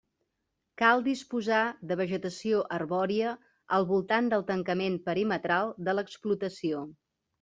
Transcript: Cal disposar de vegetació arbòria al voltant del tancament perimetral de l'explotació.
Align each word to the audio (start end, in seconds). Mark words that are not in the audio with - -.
Cal 0.81 1.03
disposar 1.07 1.59
de 1.91 1.97
vegetació 1.99 2.63
arbòria 2.77 3.33
al 3.79 3.85
voltant 3.93 4.31
del 4.33 4.47
tancament 4.49 4.97
perimetral 5.11 5.75
de 5.91 5.97
l'explotació. 5.99 6.83